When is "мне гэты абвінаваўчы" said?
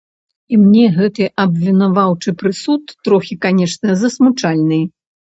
0.59-2.33